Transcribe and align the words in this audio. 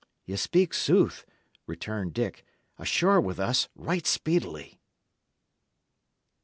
"Ye 0.25 0.35
speak 0.35 0.73
sooth," 0.73 1.27
returned 1.67 2.15
Dick. 2.15 2.43
"Ashore 2.79 3.21
with 3.21 3.39
us, 3.39 3.69
right 3.75 4.07
speedily." 4.07 4.81